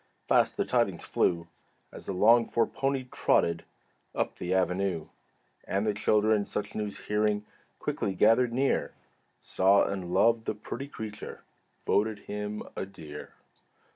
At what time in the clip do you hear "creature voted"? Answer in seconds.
10.87-12.17